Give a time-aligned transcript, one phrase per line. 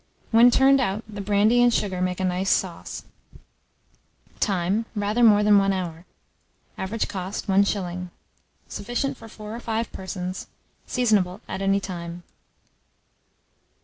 [0.31, 3.03] When turned out, the brandy and sugar make a nice sauce.
[4.39, 4.87] Time.
[4.95, 6.07] Rather more than 1 hour.
[6.75, 8.09] Average cost, 1s.
[8.67, 10.47] Sufficient for 4 or 5 persons.
[10.87, 12.23] Seasonable at any time.